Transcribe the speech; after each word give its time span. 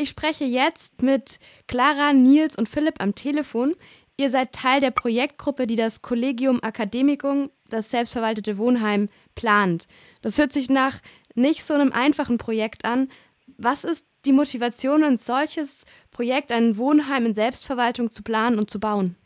Ich 0.00 0.08
spreche 0.08 0.44
jetzt 0.44 1.02
mit 1.02 1.38
Clara, 1.66 2.14
Nils 2.14 2.56
und 2.56 2.70
Philipp 2.70 3.02
am 3.02 3.14
Telefon. 3.14 3.76
Ihr 4.16 4.30
seid 4.30 4.52
Teil 4.52 4.80
der 4.80 4.92
Projektgruppe, 4.92 5.66
die 5.66 5.76
das 5.76 6.00
Collegium 6.00 6.58
Academicum, 6.62 7.50
das 7.68 7.90
selbstverwaltete 7.90 8.56
Wohnheim, 8.56 9.10
plant. 9.34 9.88
Das 10.22 10.38
hört 10.38 10.54
sich 10.54 10.70
nach 10.70 11.02
nicht 11.34 11.64
so 11.64 11.74
einem 11.74 11.92
einfachen 11.92 12.38
Projekt 12.38 12.86
an. 12.86 13.10
Was 13.58 13.84
ist 13.84 14.06
die 14.24 14.32
Motivation, 14.32 15.04
ein 15.04 15.18
solches 15.18 15.84
Projekt, 16.12 16.50
ein 16.50 16.78
Wohnheim 16.78 17.26
in 17.26 17.34
Selbstverwaltung 17.34 18.10
zu 18.10 18.22
planen 18.22 18.58
und 18.58 18.70
zu 18.70 18.80
bauen? 18.80 19.16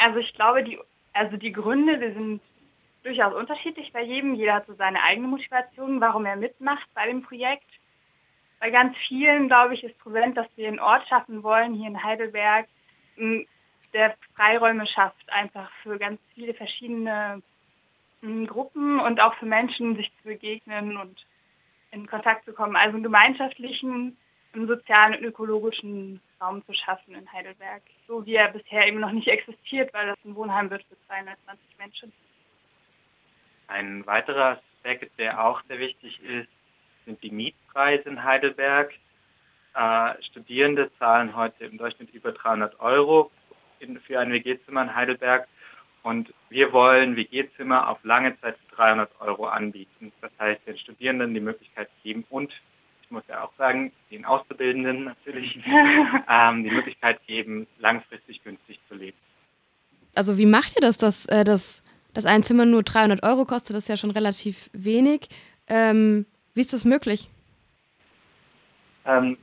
Also 0.00 0.20
ich 0.20 0.32
glaube, 0.34 0.62
die, 0.62 0.78
also 1.12 1.36
die 1.36 1.50
Gründe, 1.50 1.98
die 1.98 2.14
sind 2.14 2.40
durchaus 3.02 3.34
unterschiedlich 3.34 3.92
bei 3.92 4.04
jedem. 4.04 4.36
Jeder 4.36 4.54
hat 4.54 4.68
so 4.68 4.74
seine 4.74 5.02
eigene 5.02 5.26
Motivation, 5.26 6.00
warum 6.00 6.24
er 6.24 6.36
mitmacht 6.36 6.86
bei 6.94 7.08
dem 7.08 7.22
Projekt. 7.22 7.79
Bei 8.60 8.70
ganz 8.70 8.96
vielen, 9.08 9.48
glaube 9.48 9.74
ich, 9.74 9.82
ist 9.82 9.98
präsent, 9.98 10.36
dass 10.36 10.46
wir 10.56 10.68
einen 10.68 10.80
Ort 10.80 11.08
schaffen 11.08 11.42
wollen, 11.42 11.74
hier 11.74 11.88
in 11.88 12.02
Heidelberg, 12.02 12.68
der 13.92 14.16
Freiräume 14.36 14.86
schafft, 14.86 15.30
einfach 15.32 15.70
für 15.82 15.98
ganz 15.98 16.20
viele 16.34 16.54
verschiedene 16.54 17.42
Gruppen 18.46 19.00
und 19.00 19.18
auch 19.20 19.34
für 19.36 19.46
Menschen, 19.46 19.96
sich 19.96 20.12
zu 20.18 20.24
begegnen 20.24 20.98
und 20.98 21.24
in 21.90 22.06
Kontakt 22.06 22.44
zu 22.44 22.52
kommen. 22.52 22.76
Also 22.76 22.96
einen 22.96 23.02
gemeinschaftlichen, 23.02 24.16
einen 24.52 24.66
sozialen 24.66 25.14
und 25.14 25.24
ökologischen 25.24 26.20
Raum 26.38 26.64
zu 26.66 26.74
schaffen 26.74 27.14
in 27.14 27.32
Heidelberg, 27.32 27.82
so 28.06 28.24
wie 28.26 28.34
er 28.34 28.48
bisher 28.48 28.86
eben 28.86 29.00
noch 29.00 29.12
nicht 29.12 29.28
existiert, 29.28 29.92
weil 29.94 30.08
das 30.08 30.18
ein 30.24 30.34
Wohnheim 30.34 30.68
wird 30.70 30.84
für 30.84 30.96
220 31.06 31.78
Menschen. 31.78 32.12
Ein 33.68 34.06
weiterer 34.06 34.58
Aspekt, 34.76 35.18
der 35.18 35.42
auch 35.42 35.62
sehr 35.64 35.78
wichtig 35.78 36.20
ist, 36.22 36.48
sind 37.10 37.22
die 37.24 37.30
Mietpreise 37.30 38.08
in 38.08 38.22
Heidelberg. 38.22 38.92
Äh, 39.74 40.22
Studierende 40.22 40.90
zahlen 40.98 41.34
heute 41.34 41.64
im 41.64 41.76
Durchschnitt 41.76 42.14
über 42.14 42.32
300 42.32 42.78
Euro 42.80 43.30
in, 43.80 43.98
für 44.00 44.20
ein 44.20 44.32
WG-Zimmer 44.32 44.82
in 44.82 44.94
Heidelberg. 44.94 45.48
Und 46.02 46.32
wir 46.48 46.72
wollen 46.72 47.16
WG-Zimmer 47.16 47.88
auf 47.88 47.98
lange 48.04 48.40
Zeit 48.40 48.56
für 48.58 48.76
300 48.76 49.10
Euro 49.20 49.46
anbieten. 49.46 50.12
Das 50.20 50.30
heißt, 50.38 50.60
den 50.66 50.78
Studierenden 50.78 51.34
die 51.34 51.40
Möglichkeit 51.40 51.88
geben 52.02 52.24
und 52.30 52.52
ich 53.02 53.10
muss 53.10 53.24
ja 53.28 53.42
auch 53.42 53.52
sagen, 53.58 53.92
den 54.12 54.24
Auszubildenden 54.24 55.04
natürlich 55.04 55.58
ähm, 56.28 56.62
die 56.62 56.70
Möglichkeit 56.70 57.20
geben, 57.26 57.66
langfristig 57.80 58.42
günstig 58.44 58.78
zu 58.88 58.94
leben. 58.94 59.16
Also 60.14 60.38
wie 60.38 60.46
macht 60.46 60.76
ihr 60.76 60.80
das, 60.80 60.96
dass 60.96 61.26
äh, 61.26 61.42
das 61.42 61.82
dass 62.12 62.26
ein 62.26 62.42
Zimmer 62.42 62.66
nur 62.66 62.82
300 62.82 63.22
Euro 63.22 63.44
kostet, 63.44 63.76
das 63.76 63.84
ist 63.84 63.88
ja 63.88 63.96
schon 63.96 64.10
relativ 64.10 64.68
wenig. 64.72 65.28
Ähm, 65.68 66.26
wie 66.54 66.60
ist 66.60 66.72
das 66.72 66.84
möglich? 66.84 67.30
Ähm, 69.04 69.36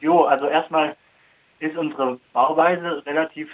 jo, 0.00 0.24
also 0.24 0.46
erstmal 0.46 0.96
ist 1.58 1.76
unsere 1.76 2.18
Bauweise 2.32 3.04
relativ 3.06 3.50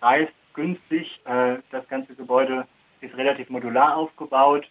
preisgünstig. 0.00 1.20
Äh, 1.24 1.56
das 1.70 1.86
ganze 1.88 2.14
Gebäude 2.14 2.66
ist 3.00 3.16
relativ 3.16 3.50
modular 3.50 3.96
aufgebaut 3.96 4.68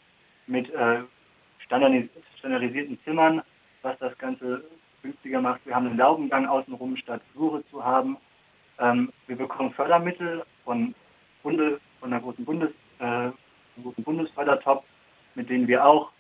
mit 0.48 0.70
äh, 0.74 1.02
standardis 1.60 2.10
standardisierten 2.40 3.00
Zimmern, 3.06 3.42
was 3.84 3.98
das 4.00 4.18
Ganze 4.18 4.64
günstiger 5.02 5.40
macht. 5.40 5.66
Wir 5.66 5.76
haben 5.76 5.88
einen 5.88 5.98
Laubengang 5.98 6.46
außenrum, 6.46 6.98
statt 6.98 7.22
Flure 7.32 7.64
zu 7.72 7.84
haben. 7.84 8.18
Ähm, 8.80 9.14
wir 9.28 9.38
bekommen 9.38 9.72
Fördermittel 9.74 10.44
von, 10.66 10.94
Bunde, 11.42 11.80
von 12.00 12.10
der 12.10 12.20
großen 12.20 12.44
Bundes 12.44 12.72
äh, 13.00 13.30
guten 13.82 14.04
Bundesfördertopf, 14.04 14.84
mit 15.36 15.50
denen 15.50 15.68
wir 15.68 15.86
auch 15.86 16.12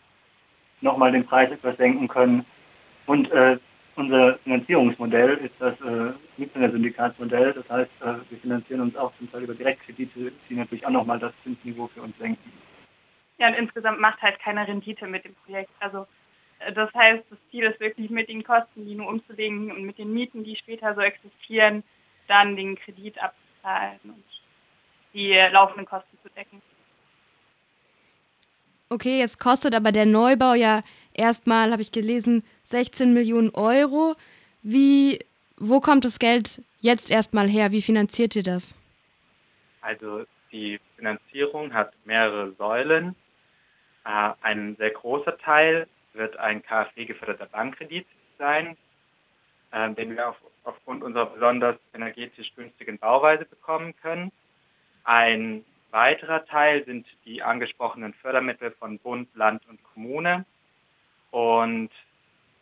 nochmal 0.84 1.12
den 1.12 1.26
Preis 1.26 1.52
etwas 1.52 1.78
senken 1.78 2.08
können. 2.08 2.45
Und 3.06 3.31
äh, 3.31 3.58
unser 3.95 4.38
Finanzierungsmodell 4.39 5.38
ist 5.38 5.56
das 5.59 5.80
äh, 5.81 6.14
Mietzingersyndikatsmodell. 6.38 7.53
Das 7.53 7.70
heißt, 7.70 7.92
äh, 8.02 8.30
wir 8.30 8.38
finanzieren 8.40 8.81
uns 8.81 8.95
auch 8.95 9.12
zum 9.17 9.31
Teil 9.31 9.44
über 9.44 9.53
Direktkredite, 9.53 10.31
die 10.50 10.56
natürlich 10.56 10.86
auch 10.86 10.92
nochmal 10.92 11.20
das 11.20 11.34
Zinsniveau 11.44 11.88
für 11.88 12.02
uns 12.02 12.18
senken. 12.18 12.52
Ja, 13.38 13.47
und 13.47 13.56
insgesamt 13.56 14.00
macht 14.00 14.22
halt 14.22 14.40
keine 14.40 14.68
Rendite 14.68 15.07
mit 15.07 15.25
dem 15.25 15.35
Projekt. 15.46 15.72
Also 15.80 16.07
äh, 16.59 16.74
das 16.74 16.94
heißt, 16.94 17.24
das 17.30 17.40
Ziel 17.52 17.66
ist 17.66 17.80
wirklich 17.80 18.09
mit 18.09 18.30
den 18.30 18.44
Kosten, 18.44 18.86
die 18.86 18.96
nur 18.96 19.07
umzulegen 19.07 19.72
und 19.72 19.84
mit 19.84 19.97
den 19.97 20.13
Mieten, 20.13 20.44
die 20.44 20.56
später 20.56 20.94
so 20.96 21.02
existieren, 21.02 21.84
dann 22.28 22.56
den 22.56 22.75
Kredit 22.75 23.22
abzuzahlen 23.22 24.00
und 24.03 24.24
die 25.13 25.34
laufenden 25.52 25.86
Kosten 25.86 26.18
zu 26.24 26.30
decken. 26.30 26.62
Okay, 28.94 29.18
jetzt 29.18 29.40
kostet 29.40 29.74
aber 29.74 29.92
der 29.92 30.06
Neubau 30.06 30.54
ja 30.54 30.84
erstmal, 31.16 31.72
habe 31.72 31.81
ich 31.81 31.92
gelesen, 31.92 32.44
16 32.66 33.12
Millionen 33.12 33.50
Euro. 33.56 34.16
Wie, 34.62 35.18
wo 35.58 35.80
kommt 35.80 36.06
das 36.06 36.20
Geld 36.20 36.62
jetzt 36.80 37.09
erstmal 37.09 37.48
her? 37.48 37.72
Wie 37.72 37.81
finanziert 37.81 38.36
ihr 38.36 38.44
das? 38.44 38.76
Also 39.81 40.26
die 40.52 40.80
Finanzierung 40.96 41.74
hat 41.74 41.94
mehrere 42.06 42.52
Säulen. 42.52 43.16
Äh, 44.06 44.34
ein 44.44 44.76
sehr 44.76 44.92
großer 44.92 45.40
Teil 45.40 45.88
wird 46.14 46.38
ein 46.38 46.62
KfW-geförderter 46.62 47.48
Bankkredit 47.48 48.06
sein, 48.38 48.78
äh, 49.72 49.90
den 49.96 50.16
wir 50.16 50.30
auf, 50.30 50.38
aufgrund 50.66 51.02
unserer 51.02 51.25
besonders 51.25 51.78
energetisch 51.96 52.54
günstigen 52.56 53.00
Bauweise 53.00 53.46
bekommen 53.46 53.96
können. 54.04 54.31
Ein 55.04 55.66
weiterer 55.94 56.46
Teil 56.46 56.84
sind 56.86 57.08
die 57.24 57.42
angesprochenen 57.42 58.14
Fördermittel 58.16 58.72
von 58.72 59.00
Bund, 59.00 59.30
Land 59.36 59.64
und 59.70 59.81
Kommune. 59.94 60.46
Und 61.31 61.92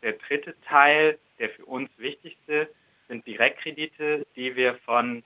der 0.04 0.14
dritte 0.14 0.56
Teil, 0.68 1.18
der 1.40 1.50
für 1.50 1.66
uns 1.66 1.90
wichtigste, 1.98 2.70
sind 3.08 3.26
Direktkredite, 3.26 4.28
die 4.36 4.56
wir 4.56 4.76
von 4.86 5.24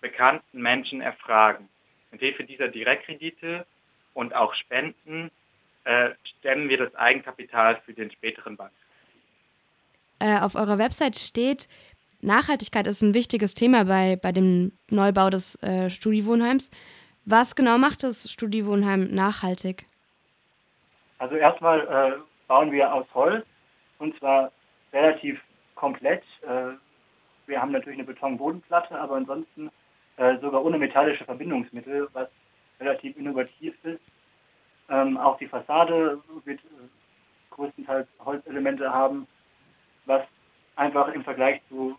bekannten 0.00 0.60
Menschen 0.60 1.00
erfragen. 1.00 1.68
Mit 2.10 2.20
Hilfe 2.20 2.44
dieser 2.44 2.68
Direktkredite 2.68 3.66
und 4.14 4.34
auch 4.34 4.54
Spenden 4.54 5.30
äh, 5.84 6.10
stemmen 6.38 6.68
wir 6.68 6.78
das 6.78 6.94
Eigenkapital 6.94 7.80
für 7.84 7.92
den 7.92 8.10
späteren 8.10 8.56
Bank. 8.56 8.72
Äh, 10.20 10.40
auf 10.40 10.54
eurer 10.54 10.78
Website 10.78 11.16
steht, 11.16 11.68
Nachhaltigkeit 12.20 12.86
ist 12.86 13.02
ein 13.02 13.14
wichtiges 13.14 13.54
Thema 13.54 13.84
bei, 13.84 14.16
bei 14.16 14.32
dem 14.32 14.72
Neubau 14.90 15.30
des 15.30 15.62
äh, 15.62 15.88
Studiewohnheims. 15.90 16.70
Was 17.30 17.54
genau 17.54 17.76
macht 17.76 18.04
das 18.04 18.32
Studiewohnheim 18.32 19.14
nachhaltig? 19.14 19.84
Also 21.18 21.34
erstmal 21.34 21.80
äh, 21.80 22.22
bauen 22.46 22.72
wir 22.72 22.90
aus 22.90 23.04
Holz 23.12 23.44
und 23.98 24.18
zwar 24.18 24.50
relativ 24.94 25.38
komplett. 25.74 26.22
Äh, 26.40 26.70
wir 27.46 27.60
haben 27.60 27.72
natürlich 27.72 27.98
eine 27.98 28.06
Betonbodenplatte, 28.06 28.98
aber 28.98 29.16
ansonsten 29.16 29.70
äh, 30.16 30.38
sogar 30.38 30.64
ohne 30.64 30.78
metallische 30.78 31.26
Verbindungsmittel, 31.26 32.08
was 32.14 32.30
relativ 32.80 33.14
innovativ 33.18 33.74
ist. 33.84 34.00
Ähm, 34.88 35.18
auch 35.18 35.36
die 35.36 35.48
Fassade 35.48 36.22
wird 36.46 36.60
äh, 36.60 36.88
größtenteils 37.50 38.08
Holzelemente 38.24 38.90
haben, 38.90 39.26
was 40.06 40.22
einfach 40.76 41.08
im 41.08 41.24
Vergleich 41.24 41.60
zu 41.68 41.94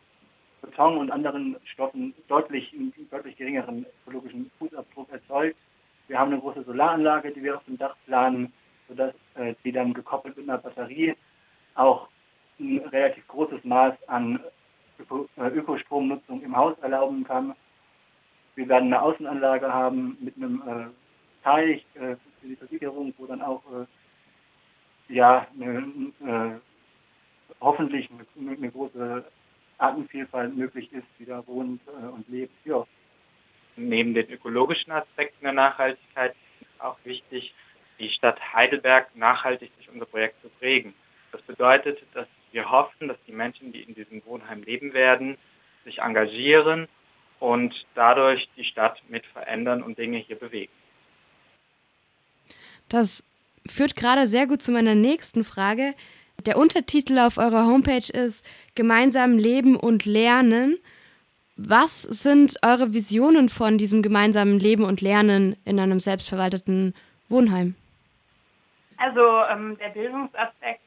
Beton 0.62 0.98
und 0.98 1.12
anderen 1.12 1.56
Stoffen 1.66 2.14
deutlich, 2.28 2.74
deutlich 3.12 3.38
geringeren 3.38 3.86
ökologischen 4.06 4.52
Fußabdruck 4.60 5.12
erzeugt. 5.12 5.58
Wir 6.08 6.20
haben 6.20 6.32
eine 6.32 6.42
große 6.42 6.64
Solaranlage, 6.64 7.32
die 7.32 7.44
wir 7.44 7.58
auf 7.58 7.64
dem 7.66 7.78
Dach 7.78 7.96
planen, 8.06 8.52
sodass 8.88 9.14
äh, 9.36 9.54
die 9.64 9.72
dann 9.72 9.94
gekoppelt 9.94 10.38
mit 10.38 10.50
einer 10.50 10.58
Batterie 10.58 11.16
auch 11.76 12.08
ein 12.60 12.80
relativ 12.92 13.28
großes 13.28 13.64
Maß 13.64 13.94
an 14.08 14.40
Öko, 15.00 15.30
äh, 15.38 15.48
Ökostromnutzung 15.50 16.42
im 16.42 16.56
Haus 16.56 16.78
erlauben 16.80 17.24
kann. 17.24 17.56
Wir 18.56 18.68
werden 18.68 18.88
eine 18.88 19.02
Außenanlage 19.02 19.72
haben 19.72 20.18
mit 20.20 20.36
einem 20.36 20.62
äh, 20.68 21.44
Teich 21.44 21.86
äh, 21.96 22.16
für 22.42 22.48
die 22.48 22.56
Versicherung, 22.56 23.14
wo 23.18 23.26
dann 23.26 23.42
auch 23.42 23.62
äh, 23.72 25.14
ja, 25.14 25.48
eine, 25.60 26.12
äh, 26.26 26.60
hoffentlich 27.62 28.10
eine, 28.36 28.52
eine 28.52 28.72
große 28.72 29.24
Artenvielfalt 29.80 30.56
möglich 30.56 30.92
ist, 30.94 31.08
die 31.18 31.26
da 31.26 31.46
wohnt 31.48 31.82
äh, 31.88 32.08
und 32.08 32.28
lebt. 32.30 32.54
Ja. 32.66 32.86
Neben 33.76 34.14
den 34.14 34.30
ökologischen 34.30 34.92
Aspekten 34.92 35.44
der 35.44 35.54
Nachhaltigkeit 35.54 36.36
ist 36.60 36.82
auch 36.82 36.98
wichtig, 37.06 37.54
die 37.98 38.10
Stadt 38.10 38.40
Heidelberg 38.54 39.16
nachhaltig 39.16 39.72
durch 39.78 39.90
unser 39.90 40.06
Projekt 40.06 40.42
zu 40.42 40.50
prägen. 40.60 40.94
Das 41.32 41.42
bedeutet, 41.44 42.00
dass 42.14 42.28
wir 42.52 42.70
hoffen, 42.70 43.08
dass 43.08 43.18
die 43.28 43.32
Menschen, 43.32 43.72
die 43.72 43.82
in 43.82 43.94
diesem 43.94 44.26
Wohnheim 44.26 44.64
leben 44.64 44.94
werden, 44.94 45.38
sich 45.86 46.00
engagieren 46.00 46.88
und 47.40 47.74
dadurch 47.96 48.50
die 48.58 48.64
Stadt 48.64 49.02
mit 49.08 49.26
verändern 49.28 49.84
und 49.84 49.98
Dinge 49.98 50.18
hier 50.18 50.38
bewegen. 50.38 50.72
Das 52.90 53.24
führt 53.68 53.96
gerade 53.96 54.28
sehr 54.28 54.48
gut 54.48 54.62
zu 54.62 54.72
meiner 54.72 54.96
nächsten 54.96 55.44
Frage. 55.44 55.94
Der 56.46 56.58
Untertitel 56.58 57.20
auf 57.20 57.38
eurer 57.38 57.66
Homepage 57.66 58.14
ist 58.14 58.48
Gemeinsam 58.76 59.38
Leben 59.38 59.76
und 59.76 60.06
Lernen. 60.06 60.78
Was 61.58 62.04
sind 62.04 62.56
eure 62.64 62.94
Visionen 62.94 63.50
von 63.50 63.78
diesem 63.78 64.02
gemeinsamen 64.02 64.58
Leben 64.58 64.86
und 64.86 65.02
Lernen 65.02 65.58
in 65.66 65.82
einem 65.82 66.00
selbstverwalteten 66.00 66.96
Wohnheim? 67.28 67.76
Also 68.96 69.20
ähm, 69.52 69.78
der 69.80 69.90
Bildungsaspekt 69.90 70.82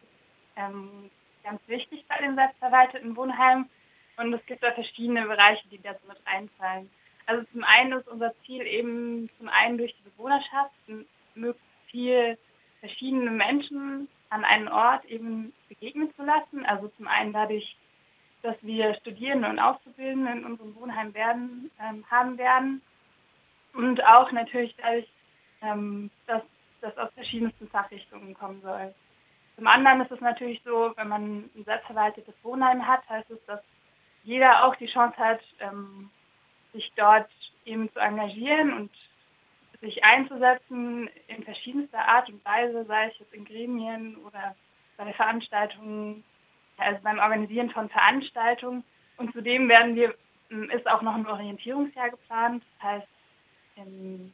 ähm, 0.56 1.10
ganz 1.44 1.60
wichtig 1.66 2.02
bei 2.08 2.16
den 2.24 2.34
selbstverwalteten 2.34 3.14
Wohnheimen. 3.14 3.68
Und 4.16 4.32
es 4.32 4.44
gibt 4.46 4.62
da 4.62 4.72
verschiedene 4.72 5.26
Bereiche, 5.26 5.68
die 5.70 5.82
dazu 5.82 6.00
mit 6.08 6.16
reinfallen. 6.26 6.88
Also 7.26 7.44
zum 7.52 7.62
einen 7.64 7.92
ist 7.92 8.08
unser 8.08 8.32
Ziel 8.46 8.62
eben 8.62 9.28
zum 9.38 9.50
einen 9.50 9.76
durch 9.76 9.94
die 9.98 10.10
Bewohnerschaft 10.10 10.72
möglichst 11.34 11.68
viel 11.90 12.38
verschiedene 12.80 13.30
Menschen 13.30 14.08
an 14.32 14.44
einen 14.44 14.68
Ort 14.68 15.04
eben 15.04 15.52
begegnen 15.68 16.12
zu 16.16 16.24
lassen. 16.24 16.64
Also 16.64 16.88
zum 16.96 17.06
einen 17.06 17.32
dadurch, 17.34 17.76
dass 18.42 18.56
wir 18.62 18.94
Studierende 18.94 19.48
und 19.48 19.58
Auszubildende 19.58 20.32
in 20.32 20.44
unserem 20.44 20.74
Wohnheim 20.74 21.12
werden, 21.14 21.70
ähm, 21.78 22.04
haben 22.10 22.38
werden. 22.38 22.80
Und 23.74 24.02
auch 24.04 24.32
natürlich 24.32 24.74
dadurch, 24.78 25.08
ähm, 25.60 26.10
dass 26.26 26.42
das 26.80 26.96
aus 26.96 27.12
verschiedensten 27.14 27.68
Fachrichtungen 27.68 28.34
kommen 28.34 28.60
soll. 28.62 28.94
Zum 29.56 29.66
anderen 29.66 30.00
ist 30.00 30.10
es 30.10 30.20
natürlich 30.20 30.62
so, 30.64 30.92
wenn 30.96 31.08
man 31.08 31.50
ein 31.54 31.64
selbstverwaltetes 31.64 32.34
Wohnheim 32.42 32.86
hat, 32.86 33.06
heißt 33.08 33.30
es, 33.30 33.44
dass 33.46 33.60
jeder 34.24 34.64
auch 34.64 34.74
die 34.76 34.86
Chance 34.86 35.16
hat, 35.18 35.40
ähm, 35.60 36.10
sich 36.72 36.90
dort 36.96 37.28
eben 37.66 37.92
zu 37.92 37.98
engagieren 38.00 38.72
und 38.72 38.90
sich 39.82 40.02
einzusetzen 40.04 41.10
in 41.26 41.42
verschiedenster 41.42 41.98
Art 41.98 42.28
und 42.28 42.42
Weise, 42.44 42.84
sei 42.86 43.08
es 43.08 43.18
jetzt 43.18 43.34
in 43.34 43.44
Gremien 43.44 44.16
oder 44.24 44.54
bei 44.96 45.12
Veranstaltungen, 45.12 46.24
also 46.78 47.02
beim 47.02 47.18
Organisieren 47.18 47.70
von 47.70 47.90
Veranstaltungen. 47.90 48.84
Und 49.16 49.32
zudem 49.32 49.68
werden 49.68 49.96
wir, 49.96 50.14
ist 50.72 50.88
auch 50.88 51.02
noch 51.02 51.14
ein 51.14 51.26
Orientierungsjahr 51.26 52.10
geplant. 52.10 52.62
Das 52.78 52.90
heißt, 52.90 53.08
ähm, 53.76 54.32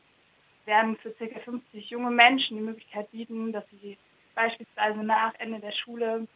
werden 0.66 0.96
für 0.98 1.10
ca. 1.12 1.40
50 1.40 1.90
junge 1.90 2.10
Menschen 2.10 2.58
die 2.58 2.62
Möglichkeit 2.62 3.10
bieten, 3.10 3.52
dass 3.52 3.64
sie 3.70 3.96
beispielsweise 4.34 5.02
nach 5.02 5.32
Ende 5.38 5.60
der 5.60 5.72
Schule 5.72 6.28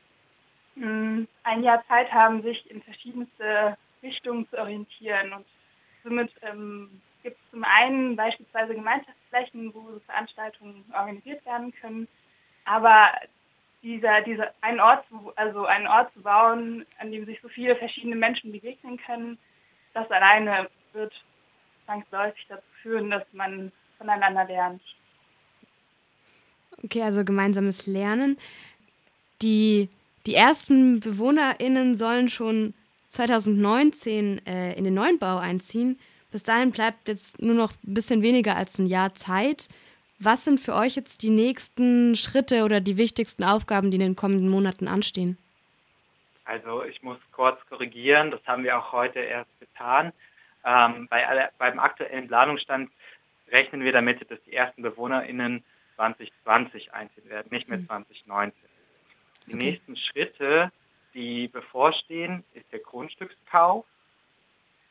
ein 0.74 1.62
Jahr 1.62 1.84
Zeit 1.86 2.10
haben, 2.10 2.42
sich 2.42 2.70
in 2.70 2.80
verschiedenste 2.82 3.76
Richtungen 4.02 4.48
zu 4.48 4.58
orientieren. 4.58 5.34
Und 5.34 5.46
somit 6.02 6.32
ähm, 6.40 7.02
gibt 7.22 7.38
es 7.38 7.50
zum 7.50 7.64
einen 7.64 8.16
beispielsweise 8.16 8.74
Gemeinschaftsflächen, 8.74 9.72
wo 9.74 10.00
Veranstaltungen 10.06 10.84
organisiert 10.92 11.44
werden 11.46 11.72
können, 11.80 12.08
aber 12.64 13.12
dieser, 13.82 14.20
dieser 14.22 14.52
ein 14.60 14.80
Ort 14.80 15.04
zu, 15.08 15.32
also 15.36 15.66
einen 15.66 15.86
Ort 15.86 16.12
zu 16.14 16.22
bauen, 16.22 16.86
an 16.98 17.10
dem 17.10 17.26
sich 17.26 17.40
so 17.40 17.48
viele 17.48 17.76
verschiedene 17.76 18.16
Menschen 18.16 18.52
begegnen 18.52 18.98
können, 18.98 19.38
das 19.94 20.10
alleine 20.10 20.68
wird 20.92 21.12
zwangsläufig 21.84 22.46
dazu 22.48 22.66
führen, 22.82 23.10
dass 23.10 23.24
man 23.32 23.72
voneinander 23.98 24.44
lernt. 24.44 24.82
Okay, 26.84 27.02
also 27.02 27.24
gemeinsames 27.24 27.86
Lernen. 27.86 28.38
Die, 29.42 29.88
die 30.26 30.34
ersten 30.34 31.00
BewohnerInnen 31.00 31.96
sollen 31.96 32.28
schon 32.28 32.74
2019 33.08 34.46
äh, 34.46 34.72
in 34.74 34.84
den 34.84 34.94
neuen 34.94 35.18
Bau 35.18 35.38
einziehen. 35.38 35.98
Bis 36.32 36.42
dahin 36.42 36.72
bleibt 36.72 37.08
jetzt 37.08 37.40
nur 37.40 37.54
noch 37.54 37.72
ein 37.84 37.94
bisschen 37.94 38.22
weniger 38.22 38.56
als 38.56 38.78
ein 38.78 38.86
Jahr 38.86 39.14
Zeit. 39.14 39.68
Was 40.18 40.44
sind 40.44 40.60
für 40.60 40.74
euch 40.74 40.96
jetzt 40.96 41.22
die 41.22 41.30
nächsten 41.30 42.16
Schritte 42.16 42.64
oder 42.64 42.80
die 42.80 42.96
wichtigsten 42.96 43.44
Aufgaben, 43.44 43.90
die 43.90 43.96
in 43.96 44.02
den 44.02 44.16
kommenden 44.16 44.48
Monaten 44.48 44.88
anstehen? 44.88 45.36
Also 46.44 46.84
ich 46.84 47.02
muss 47.02 47.18
kurz 47.32 47.64
korrigieren, 47.66 48.30
das 48.30 48.40
haben 48.46 48.64
wir 48.64 48.78
auch 48.78 48.92
heute 48.92 49.20
erst 49.20 49.50
getan. 49.60 50.12
Ähm, 50.64 51.06
bei 51.08 51.26
alle, 51.26 51.50
beim 51.58 51.78
aktuellen 51.78 52.28
Planungsstand 52.28 52.90
rechnen 53.50 53.82
wir 53.82 53.92
damit, 53.92 54.28
dass 54.30 54.42
die 54.44 54.54
ersten 54.54 54.82
BewohnerInnen 54.82 55.62
2020 55.96 56.92
einziehen 56.94 57.28
werden, 57.28 57.48
nicht 57.50 57.68
mehr 57.68 57.84
2019. 57.86 58.52
Die 59.46 59.54
okay. 59.54 59.64
nächsten 59.64 59.96
Schritte, 59.96 60.72
die 61.14 61.48
bevorstehen, 61.48 62.44
ist 62.54 62.70
der 62.72 62.78
Grundstückskauf. 62.78 63.84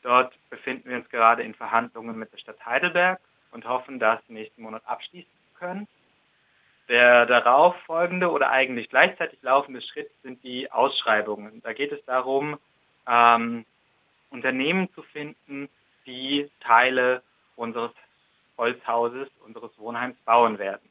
Dort 0.02 0.34
befinden 0.50 0.90
wir 0.90 0.96
uns 0.96 1.08
gerade 1.08 1.42
in 1.42 1.54
Verhandlungen 1.54 2.18
mit 2.18 2.32
der 2.32 2.38
Stadt 2.38 2.64
Heidelberg 2.66 3.20
und 3.52 3.66
hoffen, 3.66 3.98
das 3.98 4.20
nächsten 4.28 4.62
Monat 4.62 4.82
abschließen 4.86 5.30
zu 5.30 5.58
können. 5.58 5.88
Der 6.88 7.26
darauf 7.26 7.76
folgende 7.86 8.30
oder 8.30 8.50
eigentlich 8.50 8.90
gleichzeitig 8.90 9.40
laufende 9.42 9.80
Schritt 9.80 10.10
sind 10.22 10.42
die 10.42 10.70
Ausschreibungen. 10.70 11.62
Da 11.62 11.72
geht 11.72 11.92
es 11.92 12.04
darum, 12.04 12.58
ähm, 13.06 13.64
Unternehmen 14.30 14.92
zu 14.94 15.02
finden, 15.02 15.68
die 16.06 16.50
Teile 16.60 17.22
unseres 17.54 17.92
Holzhauses, 18.58 19.28
unseres 19.44 19.70
Wohnheims 19.78 20.16
bauen 20.24 20.58
werden. 20.58 20.88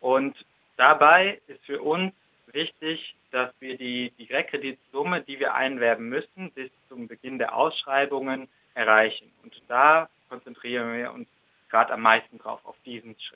Und 0.00 0.36
dabei 0.76 1.40
ist 1.46 1.64
für 1.66 1.82
uns 1.82 2.12
wichtig, 2.52 3.14
dass 3.30 3.52
wir 3.60 3.76
die, 3.76 4.10
Direktkreditsumme, 4.18 5.22
die 5.22 5.38
wir 5.38 5.54
einwerben 5.54 6.08
müssen, 6.08 6.50
bis 6.52 6.70
zum 6.88 7.08
Beginn 7.08 7.38
der 7.38 7.54
Ausschreibungen 7.54 8.48
erreichen. 8.74 9.32
Und 9.42 9.60
da 9.68 10.08
konzentrieren 10.28 10.92
wir 10.96 11.12
uns 11.12 11.28
gerade 11.68 11.92
am 11.92 12.02
meisten 12.02 12.38
drauf, 12.38 12.60
auf 12.64 12.76
diesen 12.84 13.16
Schritt. 13.20 13.32